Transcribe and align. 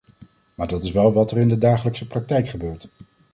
Maar 0.55 0.67
dat 0.67 0.83
is 0.83 0.91
wel 0.91 1.13
wat 1.13 1.31
er 1.31 1.37
in 1.37 1.47
de 1.49 1.57
dagelijkse 1.57 2.07
praktijk 2.07 2.47
gebeurt. 2.47 2.87